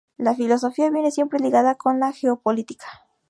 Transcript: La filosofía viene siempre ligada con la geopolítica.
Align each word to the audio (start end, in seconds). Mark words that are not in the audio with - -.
La 0.17 0.33
filosofía 0.33 0.89
viene 0.89 1.11
siempre 1.11 1.37
ligada 1.39 1.75
con 1.75 1.99
la 1.99 2.11
geopolítica. 2.11 2.87